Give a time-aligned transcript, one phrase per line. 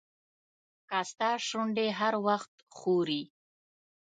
[0.89, 3.23] که ستا شونډې هر وخت ښوري.